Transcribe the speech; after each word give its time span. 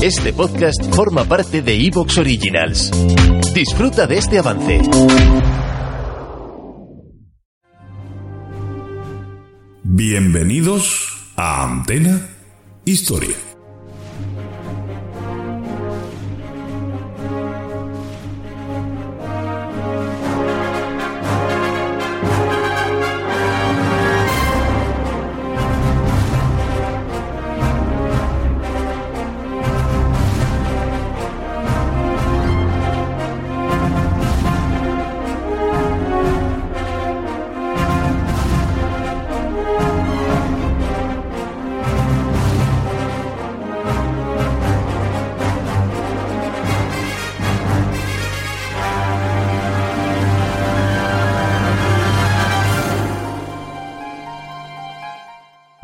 Este 0.00 0.32
podcast 0.32 0.94
forma 0.94 1.24
parte 1.24 1.60
de 1.60 1.74
Evox 1.74 2.18
Originals. 2.18 2.92
Disfruta 3.52 4.06
de 4.06 4.18
este 4.18 4.38
avance. 4.38 4.80
Bienvenidos 9.82 11.32
a 11.34 11.64
Antena 11.64 12.28
Historia. 12.84 13.47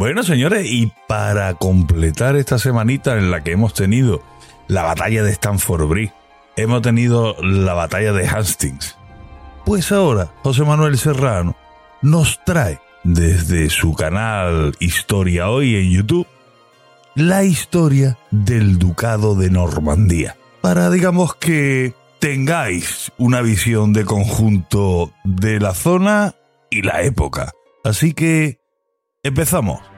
Bueno, 0.05 0.23
señores, 0.23 0.71
y 0.71 0.93
para 1.09 1.55
completar 1.55 2.37
esta 2.37 2.59
semanita 2.59 3.17
en 3.17 3.31
la 3.31 3.43
que 3.43 3.53
hemos 3.53 3.73
tenido 3.73 4.23
la 4.69 4.83
batalla 4.83 5.23
de 5.23 5.31
Stanford 5.33 5.89
Bridge, 5.89 6.13
hemos 6.57 6.83
tenido 6.83 7.43
la 7.43 7.73
batalla 7.73 8.13
de 8.13 8.29
Hastings, 8.29 8.99
pues 9.65 9.93
ahora 9.93 10.31
José 10.43 10.63
Manuel 10.65 10.99
Serrano 10.99 11.57
nos 12.03 12.39
trae 12.45 12.81
desde 13.03 13.71
su 13.71 13.95
canal 13.95 14.77
Historia 14.79 15.49
Hoy 15.49 15.75
en 15.75 15.91
YouTube 15.91 16.27
la 17.15 17.45
historia 17.45 18.19
del 18.31 18.79
Ducado 18.79 19.35
de 19.35 19.49
Normandía, 19.49 20.37
para 20.61 20.91
digamos 20.91 21.35
que 21.35 21.95
tengáis 22.19 23.11
una 23.17 23.41
visión 23.41 23.95
de 23.95 24.05
conjunto 24.05 25.15
de 25.25 25.61
la 25.61 25.73
zona 25.73 26.35
y 26.69 26.83
la 26.83 27.01
época. 27.01 27.53
Así 27.85 28.13
que 28.13 28.59
empezamos. 29.23 29.94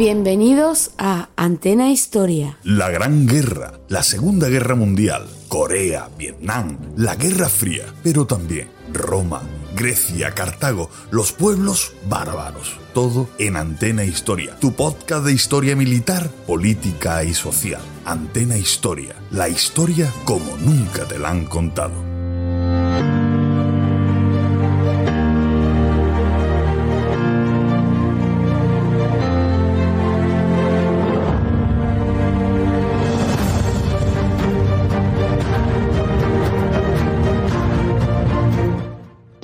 Bienvenidos 0.00 0.92
a 0.96 1.28
Antena 1.36 1.90
Historia. 1.90 2.56
La 2.62 2.88
Gran 2.88 3.26
Guerra, 3.26 3.80
la 3.88 4.02
Segunda 4.02 4.48
Guerra 4.48 4.74
Mundial, 4.74 5.28
Corea, 5.48 6.08
Vietnam, 6.16 6.78
la 6.96 7.16
Guerra 7.16 7.50
Fría, 7.50 7.84
pero 8.02 8.26
también 8.26 8.70
Roma, 8.94 9.42
Grecia, 9.76 10.30
Cartago, 10.30 10.88
los 11.10 11.32
pueblos 11.32 11.92
bárbaros. 12.08 12.78
Todo 12.94 13.28
en 13.38 13.56
Antena 13.56 14.02
Historia, 14.02 14.56
tu 14.58 14.72
podcast 14.72 15.26
de 15.26 15.34
historia 15.34 15.76
militar, 15.76 16.30
política 16.46 17.22
y 17.22 17.34
social. 17.34 17.82
Antena 18.06 18.56
Historia, 18.56 19.14
la 19.30 19.50
historia 19.50 20.10
como 20.24 20.56
nunca 20.56 21.04
te 21.04 21.18
la 21.18 21.28
han 21.28 21.44
contado. 21.44 22.09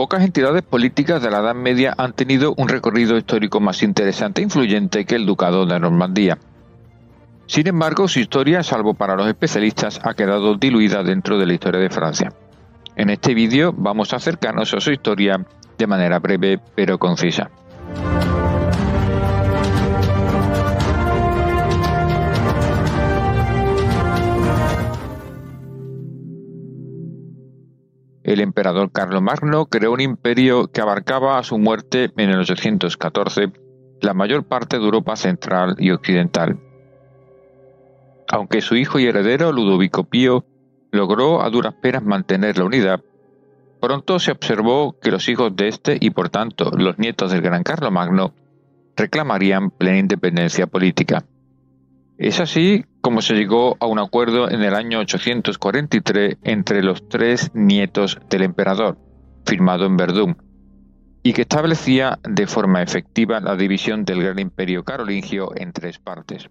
Pocas 0.07 0.23
entidades 0.23 0.63
políticas 0.63 1.21
de 1.21 1.33
la 1.33 1.41
Edad 1.41 1.57
Media 1.57 1.93
han 1.99 2.13
tenido 2.13 2.55
un 2.59 2.69
recorrido 2.69 3.17
histórico 3.17 3.59
más 3.59 3.83
interesante 3.83 4.41
e 4.41 4.45
influyente 4.45 5.05
que 5.05 5.17
el 5.17 5.27
Ducado 5.27 5.67
de 5.67 5.81
Normandía. 5.81 6.39
Sin 7.47 7.67
embargo, 7.67 8.07
su 8.07 8.21
historia, 8.21 8.63
salvo 8.63 8.95
para 8.95 9.17
los 9.17 9.27
especialistas, 9.27 9.99
ha 10.05 10.15
quedado 10.15 10.55
diluida 10.55 11.03
dentro 11.03 11.39
de 11.39 11.47
la 11.47 11.55
historia 11.55 11.81
de 11.81 11.91
Francia. 11.91 12.33
En 12.95 13.11
este 13.11 13.35
vídeo 13.35 13.75
vamos 13.77 14.13
a 14.13 14.19
acercarnos 14.19 14.73
a 14.75 14.81
su 14.81 14.93
historia 14.93 15.45
de 15.77 15.87
manera 15.89 16.21
breve 16.21 16.61
pero 16.77 16.99
concisa. 16.99 17.51
El 28.27 28.41
emperador 28.41 28.91
Carlomagno 28.91 29.67
creó 29.67 29.93
un 29.93 30.01
imperio 30.01 30.67
que 30.67 30.81
abarcaba 30.81 31.39
a 31.39 31.45
su 31.45 31.59
muerte 31.59 32.11
en 32.17 32.31
el 32.31 32.41
814 32.41 33.53
la 34.01 34.15
mayor 34.15 34.43
parte 34.43 34.79
de 34.81 34.85
Europa 34.85 35.15
central 35.15 35.77
y 35.79 35.93
occidental. 35.93 36.59
Aunque 38.29 38.63
su 38.63 38.75
hijo 38.75 38.99
y 38.99 39.07
heredero 39.07 39.53
Ludovico 39.53 40.03
Pío 40.03 40.45
logró 40.91 41.41
a 41.41 41.51
duras 41.51 41.75
penas 41.81 42.03
mantener 42.03 42.59
la 42.59 42.65
unidad, 42.65 43.01
pronto 43.81 44.19
se 44.19 44.33
observó 44.33 44.99
que 45.01 45.13
los 45.13 45.29
hijos 45.29 45.55
de 45.55 45.69
este 45.69 45.97
y 46.01 46.11
por 46.11 46.29
tanto 46.29 46.73
los 46.77 46.99
nietos 46.99 47.31
del 47.31 47.43
gran 47.43 47.63
Carlomagno 47.63 48.35
reclamarían 48.97 49.71
plena 49.71 49.99
independencia 49.99 50.67
política. 50.67 51.25
Es 52.19 52.41
así 52.41 52.87
como 53.07 53.23
se 53.23 53.35
llegó 53.35 53.77
a 53.79 53.87
un 53.87 54.01
acuerdo 54.01 54.51
en 54.51 54.65
el 54.65 54.75
año 54.75 54.99
843 54.99 56.39
entre 56.43 56.83
los 56.83 57.09
tres 57.09 57.53
nietos 57.55 58.19
del 58.29 58.43
emperador, 58.43 58.99
firmado 59.45 59.87
en 59.87 59.97
Verdún, 59.97 60.37
y 61.23 61.33
que 61.33 61.43
establecía 61.43 62.19
de 62.29 62.49
forma 62.49 62.83
efectiva 62.83 63.39
la 63.39 63.55
división 63.55 64.05
del 64.05 64.25
gran 64.25 64.41
imperio 64.41 64.83
carolingio 64.83 65.53
en 65.55 65.73
tres 65.73 66.01
partes. 66.01 66.51